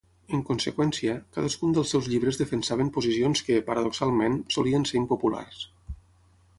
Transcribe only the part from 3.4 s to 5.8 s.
que, paradoxalment, solien ser impopulars.